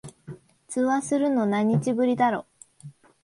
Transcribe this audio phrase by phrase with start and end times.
[0.67, 2.47] 通話するの、何日ぶりだろ。